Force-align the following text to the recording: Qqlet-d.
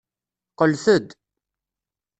Qqlet-d. 0.51 1.07